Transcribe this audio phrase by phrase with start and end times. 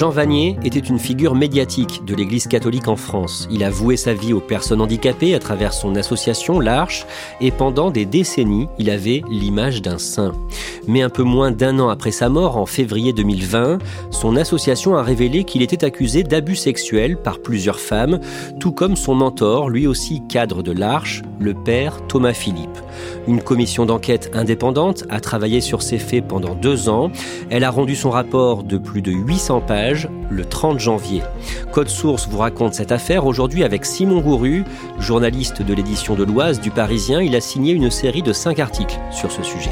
[0.00, 3.46] Jean Vanier était une figure médiatique de l'Église catholique en France.
[3.50, 7.04] Il a voué sa vie aux personnes handicapées à travers son association L'Arche
[7.42, 10.32] et pendant des décennies, il avait l'image d'un saint.
[10.88, 13.76] Mais un peu moins d'un an après sa mort, en février 2020,
[14.10, 18.20] son association a révélé qu'il était accusé d'abus sexuels par plusieurs femmes,
[18.58, 22.78] tout comme son mentor, lui aussi cadre de l'Arche, le père Thomas Philippe.
[23.26, 27.10] Une commission d'enquête indépendante a travaillé sur ces faits pendant deux ans.
[27.50, 31.22] Elle a rendu son rapport de plus de 800 pages le 30 janvier.
[31.72, 34.64] Code Source vous raconte cette affaire aujourd'hui avec Simon Gouru,
[34.98, 37.20] journaliste de l'édition de l'Oise du Parisien.
[37.20, 39.70] Il a signé une série de cinq articles sur ce sujet.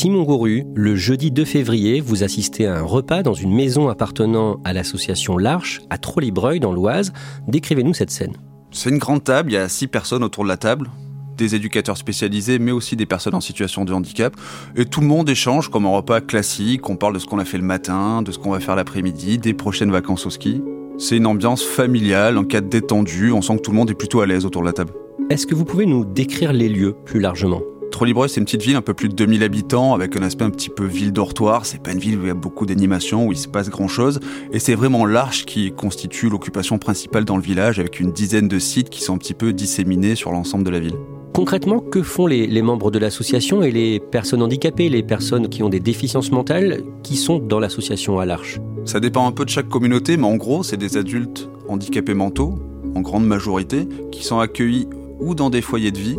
[0.00, 4.58] Simon Gouru, le jeudi 2 février, vous assistez à un repas dans une maison appartenant
[4.64, 7.12] à l'association L'Arche, à Trollibreuil, dans l'Oise.
[7.48, 8.32] Décrivez-nous cette scène.
[8.70, 10.88] C'est une grande table, il y a six personnes autour de la table,
[11.36, 14.34] des éducateurs spécialisés, mais aussi des personnes en situation de handicap.
[14.74, 17.44] Et tout le monde échange comme un repas classique, on parle de ce qu'on a
[17.44, 20.62] fait le matin, de ce qu'on va faire l'après-midi, des prochaines vacances au ski.
[20.96, 24.22] C'est une ambiance familiale, un cadre détendu, on sent que tout le monde est plutôt
[24.22, 24.94] à l'aise autour de la table.
[25.28, 27.60] Est-ce que vous pouvez nous décrire les lieux plus largement?
[27.90, 30.50] Trollibreuil, c'est une petite ville, un peu plus de 2000 habitants, avec un aspect un
[30.50, 31.66] petit peu ville-dortoir.
[31.66, 33.88] C'est pas une ville où il y a beaucoup d'animation, où il se passe grand
[33.88, 34.20] chose.
[34.52, 38.58] Et c'est vraiment l'Arche qui constitue l'occupation principale dans le village, avec une dizaine de
[38.58, 40.96] sites qui sont un petit peu disséminés sur l'ensemble de la ville.
[41.34, 45.62] Concrètement, que font les, les membres de l'association et les personnes handicapées, les personnes qui
[45.62, 48.60] ont des déficiences mentales, qui sont dans l'association à l'Arche?
[48.84, 52.58] Ça dépend un peu de chaque communauté, mais en gros, c'est des adultes handicapés mentaux,
[52.94, 54.88] en grande majorité, qui sont accueillis
[55.20, 56.18] ou dans des foyers de vie,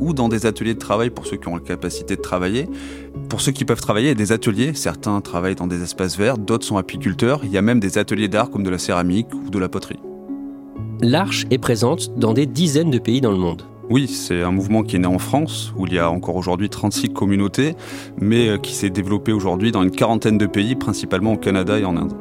[0.00, 2.68] ou dans des ateliers de travail pour ceux qui ont la capacité de travailler.
[3.28, 4.72] Pour ceux qui peuvent travailler, il y a des ateliers.
[4.74, 7.40] Certains travaillent dans des espaces verts, d'autres sont apiculteurs.
[7.44, 10.00] Il y a même des ateliers d'art comme de la céramique ou de la poterie.
[11.00, 13.62] L'Arche est présente dans des dizaines de pays dans le monde.
[13.90, 16.68] Oui, c'est un mouvement qui est né en France, où il y a encore aujourd'hui
[16.68, 17.74] 36 communautés,
[18.20, 21.96] mais qui s'est développé aujourd'hui dans une quarantaine de pays, principalement au Canada et en
[21.96, 22.12] Inde.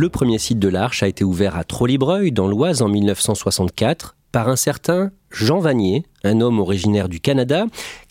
[0.00, 4.48] Le premier site de l'Arche a été ouvert à Trollibreuil, dans l'Oise, en 1964, par
[4.48, 7.66] un certain Jean Vanier, un homme originaire du Canada.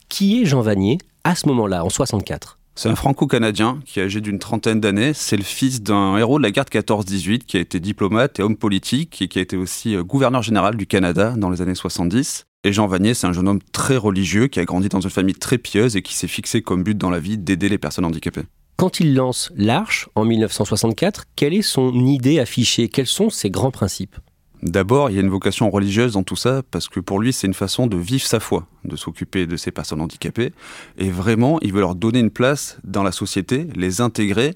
[0.07, 4.21] Qui est Jean Vanier à ce moment-là, en 64 c'est un franco-canadien qui est âgé
[4.21, 5.13] d'une trentaine d'années.
[5.13, 8.43] C'est le fils d'un héros de la guerre de 14-18 qui a été diplomate et
[8.43, 12.45] homme politique et qui a été aussi gouverneur général du Canada dans les années 70.
[12.63, 15.35] Et Jean Vanier, c'est un jeune homme très religieux qui a grandi dans une famille
[15.35, 18.45] très pieuse et qui s'est fixé comme but dans la vie d'aider les personnes handicapées.
[18.79, 22.87] Quand il lance l'Arche en 1964, quelle est son idée affichée?
[22.87, 24.15] Quels sont ses grands principes?
[24.63, 27.45] D'abord, il y a une vocation religieuse dans tout ça, parce que pour lui, c'est
[27.45, 30.53] une façon de vivre sa foi, de s'occuper de ces personnes handicapées.
[30.97, 34.55] Et vraiment, il veut leur donner une place dans la société, les intégrer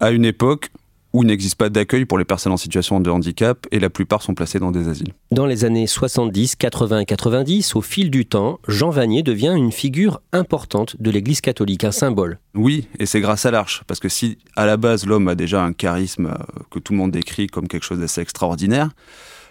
[0.00, 0.70] à une époque
[1.12, 4.22] où il n'existe pas d'accueil pour les personnes en situation de handicap et la plupart
[4.22, 5.14] sont placées dans des asiles.
[5.30, 9.72] Dans les années 70, 80 et 90, au fil du temps, Jean Vanier devient une
[9.72, 12.38] figure importante de l'Église catholique, un symbole.
[12.54, 15.62] Oui, et c'est grâce à l'Arche, parce que si à la base l'homme a déjà
[15.62, 16.34] un charisme
[16.70, 18.90] que tout le monde décrit comme quelque chose d'assez extraordinaire,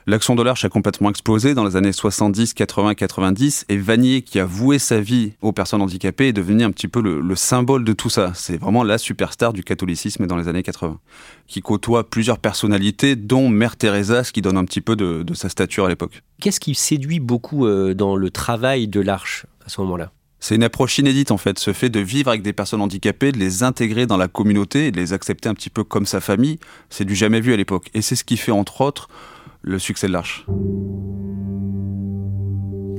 [0.10, 4.40] L'action de l'Arche a complètement explosé dans les années 70, 80, 90, et Vanier, qui
[4.40, 7.84] a voué sa vie aux personnes handicapées, est devenu un petit peu le, le symbole
[7.84, 8.32] de tout ça.
[8.34, 10.98] C'est vraiment la superstar du catholicisme dans les années 80,
[11.46, 15.34] qui côtoie plusieurs personnalités, dont Mère Teresa, ce qui donne un petit peu de, de
[15.34, 16.24] sa stature à l'époque.
[16.40, 20.14] Qu'est-ce qui séduit beaucoup euh, dans le travail de l'Arche à ce moment-là?
[20.40, 23.38] C'est une approche inédite en fait, ce fait de vivre avec des personnes handicapées, de
[23.38, 27.06] les intégrer dans la communauté de les accepter un petit peu comme sa famille, c'est
[27.06, 27.90] du jamais vu à l'époque.
[27.94, 29.10] Et c'est ce qui fait entre autres
[29.62, 30.46] le succès de l'Arche.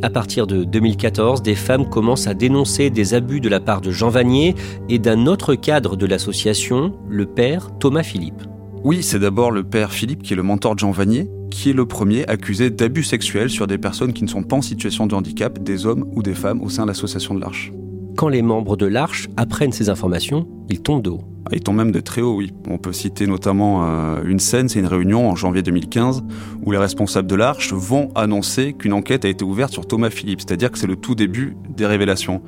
[0.02, 3.90] À partir de 2014, des femmes commencent à dénoncer des abus de la part de
[3.90, 4.54] Jean Vanier
[4.88, 8.47] et d'un autre cadre de l'association, le père Thomas Philippe.
[8.84, 11.72] Oui, c'est d'abord le père Philippe qui est le mentor de Jean Vanier, qui est
[11.72, 15.14] le premier accusé d'abus sexuels sur des personnes qui ne sont pas en situation de
[15.14, 17.72] handicap, des hommes ou des femmes au sein de l'association de l'Arche.
[18.16, 21.24] Quand les membres de l'Arche apprennent ces informations, ils tombent de haut.
[21.46, 22.52] Ah, ils tombent même de très haut, oui.
[22.68, 26.22] On peut citer notamment euh, une scène, c'est une réunion en janvier 2015,
[26.64, 30.40] où les responsables de l'Arche vont annoncer qu'une enquête a été ouverte sur Thomas Philippe,
[30.40, 32.42] c'est-à-dire que c'est le tout début des révélations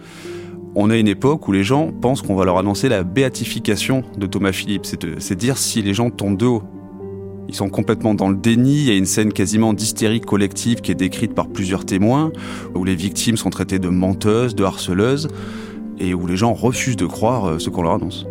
[0.74, 4.26] on a une époque où les gens pensent qu'on va leur annoncer la béatification de
[4.26, 4.86] Thomas Philippe.
[4.86, 6.62] C'est dire si les gens tombent de haut.
[7.48, 8.76] Ils sont complètement dans le déni.
[8.76, 12.30] Il y a une scène quasiment d'hystérie collective qui est décrite par plusieurs témoins,
[12.76, 15.26] où les victimes sont traitées de menteuses, de harceleuses,
[15.98, 18.26] et où les gens refusent de croire euh, ce qu'on leur annonce.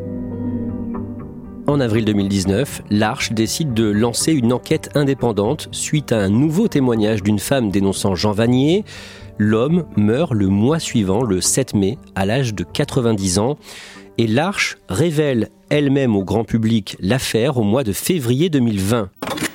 [1.70, 7.22] En avril 2019, l'Arche décide de lancer une enquête indépendante suite à un nouveau témoignage
[7.22, 8.86] d'une femme dénonçant Jean Vanier.
[9.38, 13.60] L'homme meurt le mois suivant, le 7 mai, à l'âge de 90 ans.
[14.18, 19.10] Et l'Arche révèle elle-même au grand public l'affaire au mois de février 2020.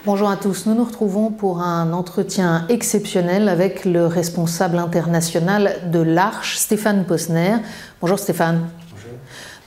[0.07, 5.99] Bonjour à tous, nous nous retrouvons pour un entretien exceptionnel avec le responsable international de
[5.99, 7.57] l'Arche, Stéphane Posner.
[8.01, 8.69] Bonjour Stéphane.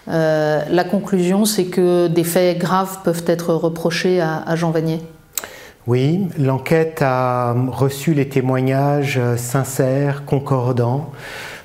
[0.09, 5.01] Euh, la conclusion, c'est que des faits graves peuvent être reprochés à Jean Vanier.
[5.88, 11.12] Oui, l'enquête a reçu les témoignages sincères, concordants,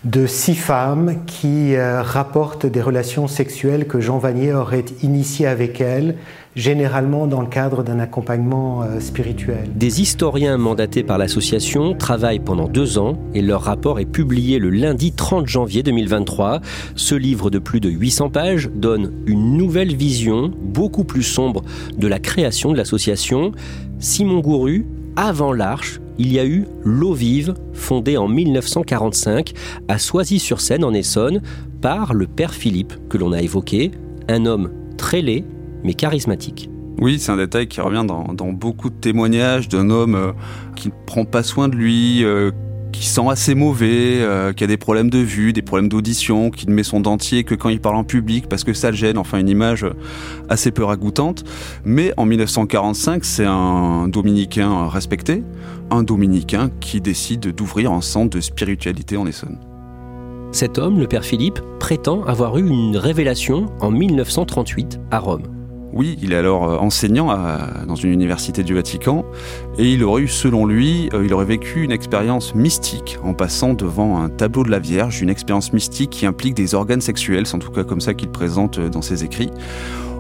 [0.05, 5.81] de six femmes qui euh, rapportent des relations sexuelles que Jean Vanier aurait initiées avec
[5.81, 6.17] elles,
[6.55, 9.71] généralement dans le cadre d'un accompagnement euh, spirituel.
[9.75, 14.71] Des historiens mandatés par l'association travaillent pendant deux ans et leur rapport est publié le
[14.71, 16.61] lundi 30 janvier 2023.
[16.95, 21.63] Ce livre de plus de 800 pages donne une nouvelle vision, beaucoup plus sombre,
[21.97, 23.53] de la création de l'association.
[23.99, 29.53] Simon Gouru, avant l'Arche, il y a eu L'eau vive, fondée en 1945
[29.89, 31.41] à Soisy-sur-Seine en Essonne
[31.81, 33.91] par le père Philippe que l'on a évoqué,
[34.29, 35.45] un homme très laid
[35.85, 36.71] mais charismatique.
[37.01, 40.33] Oui, c'est un détail qui revient dans, beaucoup de témoignages d'un homme euh,
[40.77, 42.51] qui ne prend pas soin de lui, euh,
[42.93, 46.69] qui sent assez mauvais, euh, qui a des problèmes de vue, des problèmes d'audition, qui
[46.69, 49.19] ne met son dentier que quand il parle en public parce que ça le gêne,
[49.19, 49.87] enfin une image
[50.49, 51.45] assez peu ragoûtante.
[51.85, 55.43] Mais en 1945, c'est un dominicain respecté,
[55.91, 59.59] un dominicain qui décide d'ouvrir un centre de spiritualité en Essonne.
[60.53, 65.52] Cet homme, le père Philippe, prétend avoir eu une révélation en 1938 à Rome.
[65.93, 67.37] Oui, il est alors euh, enseignant
[67.87, 69.25] dans une université du Vatican
[69.79, 73.75] et il aurait eu, selon lui, euh, il aurait vécu une expérience mystique en passant
[73.75, 77.57] devant un tableau de la Vierge, une expérience mystique qui implique des organes sexuels, c'est
[77.57, 79.51] en tout cas comme ça qu'il présente euh, dans ses écrits.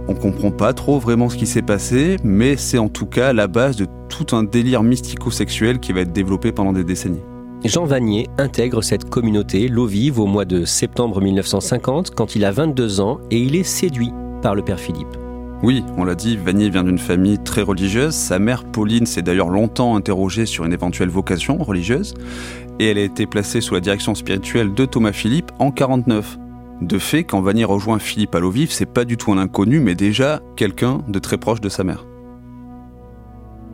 [0.09, 3.47] On comprend pas trop vraiment ce qui s'est passé, mais c'est en tout cas la
[3.47, 7.23] base de tout un délire mystico-sexuel qui va être développé pendant des décennies.
[7.65, 12.51] Jean Vanier intègre cette communauté, l'eau vive, au mois de septembre 1950, quand il a
[12.51, 14.11] 22 ans, et il est séduit
[14.43, 15.22] par le père Philippe.
[15.63, 18.15] Oui, on l'a dit, Vanier vient d'une famille très religieuse.
[18.15, 22.15] Sa mère, Pauline, s'est d'ailleurs longtemps interrogée sur une éventuelle vocation religieuse.
[22.81, 26.37] Et elle a été placée sous la direction spirituelle de Thomas Philippe en 49.
[26.81, 29.79] De fait, quand Vanier rejoint Philippe à l'eau vive, c'est pas du tout un inconnu,
[29.79, 32.07] mais déjà quelqu'un de très proche de sa mère.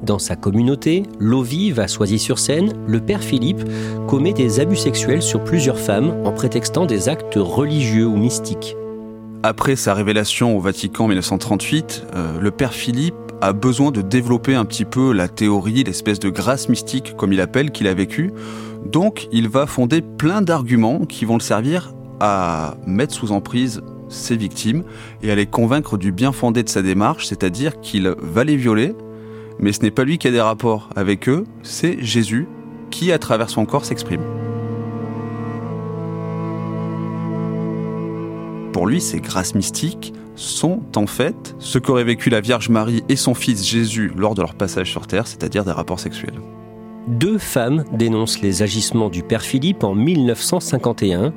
[0.02, 3.62] Dans sa communauté, l'eau vive à Soisy-sur-Seine, le père Philippe
[4.06, 8.76] commet des abus sexuels sur plusieurs femmes en prétextant des actes religieux ou mystiques.
[9.44, 14.56] Après sa révélation au Vatican en 1938, euh, le père Philippe a besoin de développer
[14.56, 18.32] un petit peu la théorie, l'espèce de grâce mystique, comme il appelle, qu'il a vécu.
[18.84, 24.36] Donc, il va fonder plein d'arguments qui vont le servir à mettre sous emprise ses
[24.36, 24.82] victimes
[25.22, 28.96] et à les convaincre du bien fondé de sa démarche, c'est-à-dire qu'il va les violer,
[29.60, 32.48] mais ce n'est pas lui qui a des rapports avec eux, c'est Jésus
[32.90, 34.22] qui, à travers son corps, s'exprime.
[38.78, 43.16] Pour lui, ces grâces mystiques sont en fait ce qu'auraient vécu la Vierge Marie et
[43.16, 46.38] son fils Jésus lors de leur passage sur Terre, c'est-à-dire des rapports sexuels.
[47.08, 51.32] Deux femmes dénoncent les agissements du père Philippe en 1951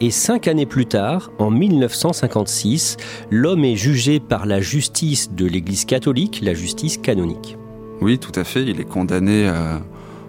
[0.00, 2.96] et cinq années plus tard, en 1956,
[3.30, 7.58] l'homme est jugé par la justice de l'Église catholique, la justice canonique.
[8.00, 8.62] Oui, tout à fait.
[8.62, 9.76] Il est condamné euh,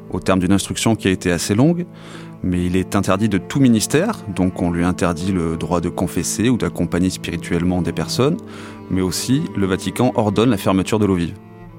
[0.09, 1.85] au terme d'une instruction qui a été assez longue
[2.43, 6.49] mais il est interdit de tout ministère, donc on lui interdit le droit de confesser
[6.49, 8.37] ou d'accompagner spirituellement des personnes,
[8.89, 11.35] mais aussi le Vatican ordonne la fermeture de l'eau vive.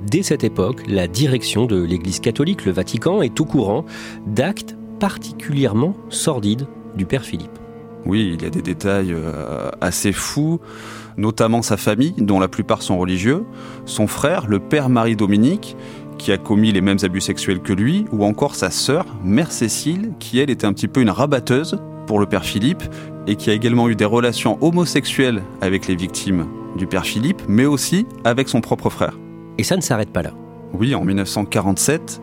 [0.07, 3.85] Dès cette époque, la direction de l'Église catholique, le Vatican, est au courant
[4.27, 7.59] d'actes particulièrement sordides du Père Philippe.
[8.07, 10.61] Oui, il y a des détails euh, assez fous,
[11.17, 13.45] notamment sa famille, dont la plupart sont religieux,
[13.87, 15.77] son frère, le père Marie-Dominique,
[16.19, 20.13] qui a commis les mêmes abus sexuels que lui, ou encore sa sœur, Mère Cécile,
[20.19, 22.83] qui elle était un petit peu une rabatteuse pour le père Philippe,
[23.27, 26.47] et qui a également eu des relations homosexuelles avec les victimes
[26.77, 29.19] du père Philippe, mais aussi avec son propre frère.
[29.59, 30.33] Et ça ne s'arrête pas là.
[30.73, 32.21] Oui, en 1947,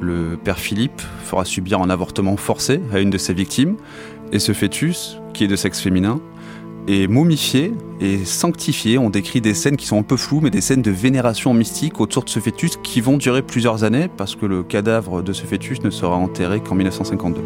[0.00, 3.76] le père Philippe fera subir un avortement forcé à une de ses victimes,
[4.32, 6.20] et ce fœtus, qui est de sexe féminin,
[6.88, 8.98] est momifié et sanctifié.
[8.98, 12.00] On décrit des scènes qui sont un peu floues, mais des scènes de vénération mystique
[12.00, 15.44] autour de ce fœtus qui vont durer plusieurs années, parce que le cadavre de ce
[15.44, 17.40] fœtus ne sera enterré qu'en 1952.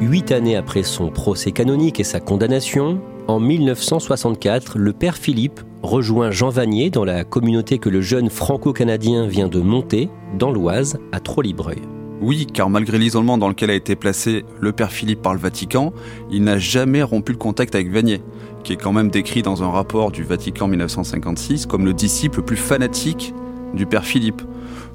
[0.00, 6.30] Huit années après son procès canonique et sa condamnation, en 1964, le père Philippe rejoint
[6.30, 11.20] Jean Vanier dans la communauté que le jeune franco-canadien vient de monter, dans l'Oise, à
[11.20, 11.82] Trollibreuil.
[12.20, 15.92] Oui, car malgré l'isolement dans lequel a été placé le père Philippe par le Vatican,
[16.30, 18.22] il n'a jamais rompu le contact avec Vanier,
[18.64, 22.44] qui est quand même décrit dans un rapport du Vatican 1956 comme le disciple le
[22.44, 23.34] plus fanatique
[23.74, 24.42] du père Philippe.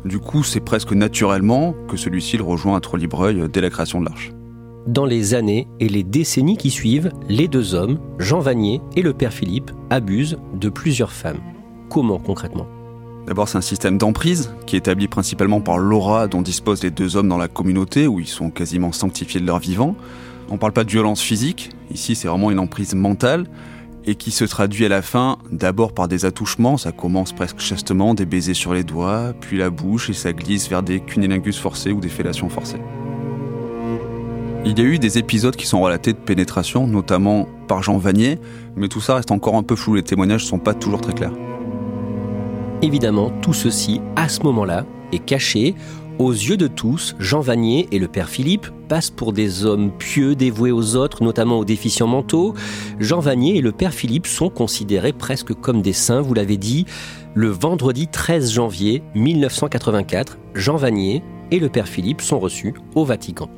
[0.04, 4.06] Du coup, c'est presque naturellement que celui-ci le rejoint à Trollibreuil dès la création de
[4.06, 4.32] l'Arche.
[4.88, 9.14] Dans les années et les décennies qui suivent, les deux hommes, Jean Vanier et le
[9.14, 11.40] père Philippe, abusent de plusieurs femmes.
[11.88, 12.66] Comment concrètement?
[13.28, 17.16] D'abord, c'est un système d'emprise qui est établi principalement par l'aura dont disposent les deux
[17.16, 19.96] hommes dans la communauté, où ils sont quasiment sanctifiés de leur vivant.
[20.50, 23.46] On ne parle pas de violence physique, ici c'est vraiment une emprise mentale,
[24.06, 28.16] et qui se traduit à la fin d'abord par des attouchements, ça commence presque chastement,
[28.16, 31.92] des baisers sur les doigts, puis la bouche, et ça glisse vers des cunilingus forcés
[31.92, 32.82] ou des fellations forcées.
[34.66, 38.40] Il y a eu des épisodes qui sont relatés de pénétration, notamment par Jean Vanier,
[38.76, 41.14] mais tout ça reste encore un peu flou, les témoignages ne sont pas toujours très
[41.14, 41.34] clairs.
[42.84, 45.76] Évidemment, tout ceci, à ce moment-là, est caché.
[46.18, 50.36] Aux yeux de tous, Jean Vanier et le père Philippe passent pour des hommes pieux
[50.36, 52.56] dévoués aux autres, notamment aux déficients mentaux.
[53.00, 56.86] Jean Vanier et le père Philippe sont considérés presque comme des saints, vous l'avez dit.
[57.36, 63.50] Le vendredi 13 janvier 1984, Jean Vanier et le père Philippe sont reçus au Vatican.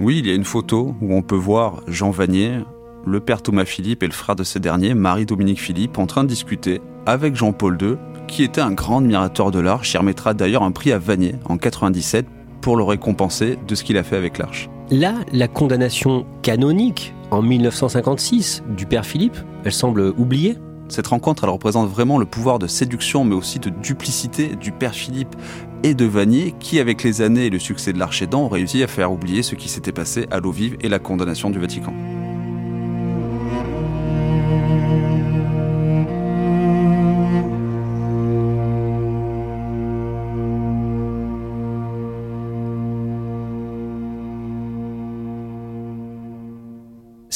[0.00, 2.58] Oui, il y a une photo où on peut voir Jean Vanier,
[3.06, 6.28] le père Thomas Philippe et le frère de ce dernier, Marie-Dominique Philippe, en train de
[6.28, 9.94] discuter avec Jean-Paul II, qui était un grand admirateur de l'Arche.
[9.94, 12.26] Il remettra d'ailleurs un prix à Vanier en 97
[12.60, 14.68] pour le récompenser de ce qu'il a fait avec l'Arche.
[14.90, 20.56] Là, la condamnation canonique en 1956 du père Philippe, elle semble oubliée.
[20.88, 24.94] Cette rencontre, elle représente vraiment le pouvoir de séduction, mais aussi de duplicité du père
[24.94, 25.34] Philippe
[25.82, 28.86] et de Vanier, qui, avec les années et le succès de l'Archédan, ont réussi à
[28.86, 31.92] faire oublier ce qui s'était passé à l'eau vive et la condamnation du Vatican.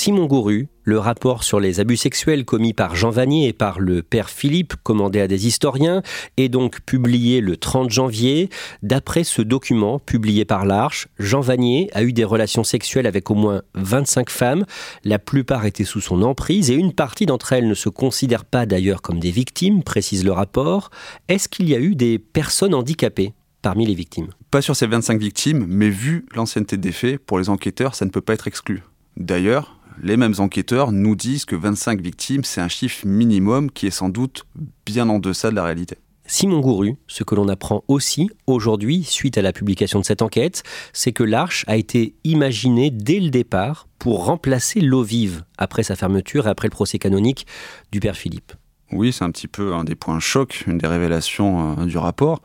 [0.02, 4.02] Simon Gouru, le rapport sur les abus sexuels commis par Jean Vanier et par le
[4.02, 6.00] père Philippe, commandé à des historiens,
[6.38, 8.48] est donc publié le 30 janvier.
[8.82, 13.34] D'après ce document publié par l'Arche, Jean Vanier a eu des relations sexuelles avec au
[13.34, 14.64] moins 25 femmes.
[15.04, 18.64] La plupart étaient sous son emprise et une partie d'entre elles ne se considèrent pas
[18.64, 20.88] d'ailleurs comme des victimes, précise le rapport.
[21.28, 24.28] Est-ce qu'il y a eu des personnes handicapées parmi les victimes?
[24.50, 28.10] Pas sur ces 25 victimes, mais vu l'ancienneté des faits, pour les enquêteurs, ça ne
[28.10, 28.82] peut pas être exclu.
[29.18, 33.90] D'ailleurs, les mêmes enquêteurs nous disent que 25 victimes, c'est un chiffre minimum qui est
[33.90, 34.46] sans doute
[34.86, 35.96] bien en deçà de la réalité.
[36.26, 40.62] Simon Gouru, ce que l'on apprend aussi aujourd'hui, suite à la publication de cette enquête,
[40.92, 45.96] c'est que l'arche a été imaginée dès le départ pour remplacer l'eau vive après sa
[45.96, 47.46] fermeture et après le procès canonique
[47.90, 48.52] du père Philippe.
[48.92, 52.42] Oui, c'est un petit peu un des points chocs, une des révélations euh, du rapport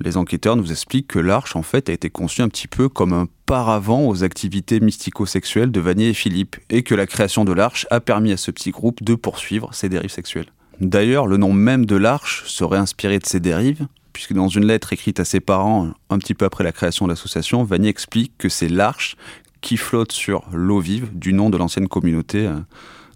[0.00, 3.12] les enquêteurs nous expliquent que l'arche en fait a été conçue un petit peu comme
[3.12, 7.86] un paravent aux activités mystico-sexuelles de Vanier et Philippe, et que la création de l'arche
[7.90, 10.52] a permis à ce petit groupe de poursuivre ses dérives sexuelles.
[10.80, 14.92] D'ailleurs, le nom même de l'arche serait inspiré de ces dérives, puisque dans une lettre
[14.92, 18.48] écrite à ses parents un petit peu après la création de l'association, Vanier explique que
[18.48, 19.16] c'est l'arche
[19.60, 22.54] qui flotte sur l'eau vive du nom de l'ancienne communauté euh,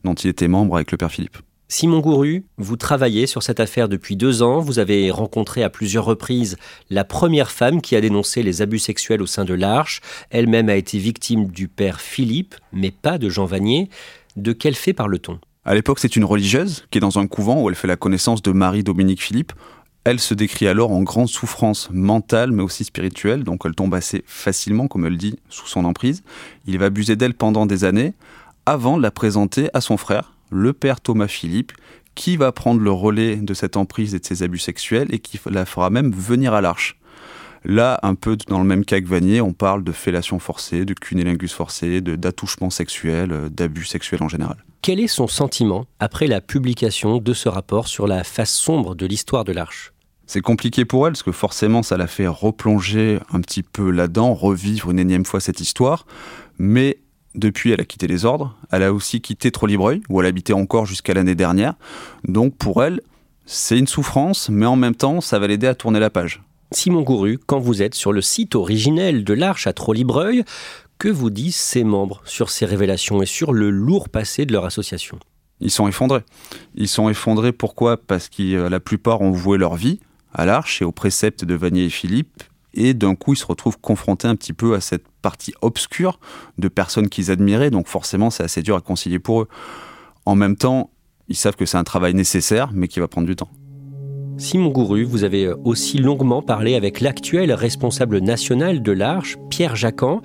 [0.05, 1.39] dont il était membre avec le père Philippe.
[1.73, 4.59] Simon Gouru, vous travaillez sur cette affaire depuis deux ans.
[4.59, 6.57] Vous avez rencontré à plusieurs reprises
[6.91, 10.01] la première femme qui a dénoncé les abus sexuels au sein de l'Arche.
[10.31, 13.89] Elle-même a été victime du père Philippe, mais pas de Jean Vanier.
[14.35, 15.39] De quel fait parle-t-on?
[15.65, 18.43] À l'époque, c'est une religieuse qui est dans un couvent où elle fait la connaissance
[18.43, 19.53] de Marie-Dominique Philippe.
[20.03, 24.25] Elle se décrit alors en grande souffrance mentale mais aussi spirituelle, donc elle tombe assez
[24.27, 26.25] facilement, comme elle dit, sous son emprise.
[26.67, 28.15] Il va abuser d'elle pendant des années
[28.67, 31.73] avant de la présenter à son frère, le père Thomas Philippe,
[32.15, 35.41] qui va prendre le relais de cette emprise et de ces abus sexuels et qui
[35.51, 36.99] la fera même venir à l'arche.
[37.65, 40.95] Là, un peu dans le même cas que Vanier, on parle de fellation forcée, de
[40.95, 44.57] cunnilingus forcé, d'attouchement sexuel, euh, d'abus sexuels en général.
[44.81, 49.05] Quel est son sentiment après la publication de ce rapport sur la face sombre de
[49.05, 49.93] l'histoire de l'Arche?
[50.27, 54.33] C'est compliqué pour elle parce que forcément ça la fait replonger un petit peu là-dedans,
[54.33, 56.07] revivre une énième fois cette histoire.
[56.59, 56.99] Mais
[57.35, 58.57] depuis, elle a quitté les ordres.
[58.71, 61.75] Elle a aussi quitté Trollibreuil, où elle habitait encore jusqu'à l'année dernière.
[62.25, 63.01] Donc pour elle,
[63.47, 66.43] c'est une souffrance, mais en même temps, ça va l'aider à tourner la page.
[66.73, 70.45] Simon Gouru, quand vous êtes sur le site originel de l'Arche à Trollibreuil,
[70.99, 74.65] que vous disent ses membres sur ces révélations et sur le lourd passé de leur
[74.65, 75.19] association?
[75.61, 76.23] Ils sont effondrés.
[76.75, 77.97] Ils sont effondrés pourquoi?
[77.97, 79.99] Parce que la plupart ont voué leur vie
[80.33, 82.43] à l'Arche et aux préceptes de Vanier et Philippe,
[82.75, 86.21] et d'un coup ils se retrouvent confrontés un petit peu à cette partie obscure
[86.59, 89.49] de personnes qu'ils admiraient, donc forcément c'est assez dur à concilier pour eux.
[90.27, 90.91] En même temps,
[91.29, 93.49] ils savent que c'est un travail nécessaire, mais qui va prendre du temps.
[94.41, 100.23] Simon Gouru, vous avez aussi longuement parlé avec l'actuel responsable national de l'Arche, Pierre Jacquan.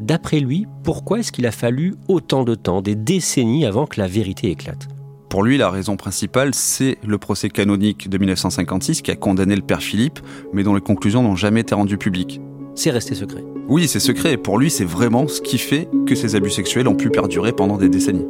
[0.00, 4.06] D'après lui, pourquoi est-ce qu'il a fallu autant de temps, des décennies avant que la
[4.06, 4.88] vérité éclate?
[5.36, 9.60] Pour lui, la raison principale, c'est le procès canonique de 1956 qui a condamné le
[9.60, 10.18] père Philippe,
[10.54, 12.40] mais dont les conclusions n'ont jamais été rendues publiques.
[12.74, 13.44] C'est resté secret.
[13.68, 16.88] Oui, c'est secret, et pour lui, c'est vraiment ce qui fait que ces abus sexuels
[16.88, 18.24] ont pu perdurer pendant des décennies.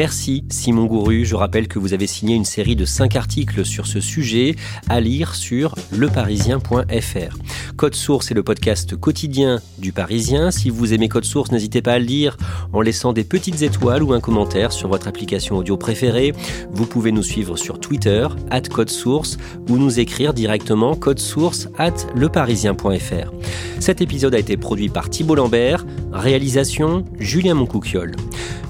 [0.00, 1.26] Merci Simon Gouru.
[1.26, 4.56] Je rappelle que vous avez signé une série de 5 articles sur ce sujet
[4.88, 7.36] à lire sur leparisien.fr.
[7.76, 10.50] Code Source est le podcast quotidien du Parisien.
[10.50, 12.38] Si vous aimez Code Source, n'hésitez pas à le lire
[12.72, 16.32] en laissant des petites étoiles ou un commentaire sur votre application audio préférée.
[16.72, 19.36] Vous pouvez nous suivre sur Twitter, at Code Source,
[19.68, 23.32] ou nous écrire directement code source at leparisien.fr.
[23.80, 28.16] Cet épisode a été produit par Thibault Lambert, réalisation Julien Moncouquiole.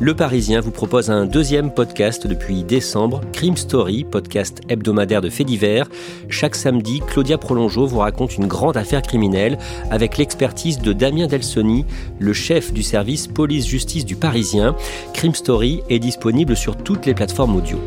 [0.01, 5.47] Le Parisien vous propose un deuxième podcast depuis décembre, Crime Story, podcast hebdomadaire de faits
[5.47, 5.89] divers.
[6.29, 9.59] Chaque samedi, Claudia Prolongeau vous raconte une grande affaire criminelle
[9.91, 11.85] avec l'expertise de Damien Delsoni,
[12.19, 14.75] le chef du service police-justice du Parisien.
[15.13, 17.79] Crime Story est disponible sur toutes les plateformes audio.